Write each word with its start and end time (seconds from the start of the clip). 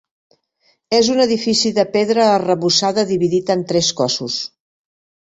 És 0.99 1.09
un 1.15 1.19
edifici 1.25 1.71
de 1.75 1.85
pedra 1.97 2.25
arrebossada 2.37 3.05
dividit 3.13 3.53
en 3.57 3.63
tres 3.73 3.91
cossos. 4.01 4.39